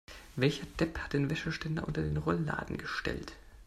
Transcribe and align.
Welcher 0.35 0.65
Depp 0.79 0.97
hat 0.97 1.13
den 1.13 1.29
Wäscheständer 1.29 1.87
unter 1.87 2.01
den 2.01 2.17
Rollladen 2.17 2.79
gestellt? 2.79 3.33